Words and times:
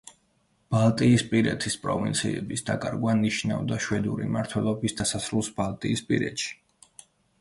ბალტიისპირეთის 0.75 1.75
პროვინციების 1.83 2.65
დაკარგვა 2.69 3.15
ნიშნავდა 3.19 3.79
შვედური 3.87 4.31
მმართველობის 4.33 4.97
დასასრულს 5.03 5.51
ბალტიისპირეთში. 5.61 6.51